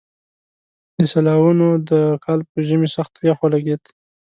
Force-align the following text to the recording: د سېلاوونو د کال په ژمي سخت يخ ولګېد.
د 0.97 0.99
سېلاوونو 1.11 1.67
د 1.89 1.91
کال 2.25 2.39
په 2.49 2.57
ژمي 2.67 2.89
سخت 2.95 3.13
يخ 3.27 3.37
ولګېد. 3.41 3.83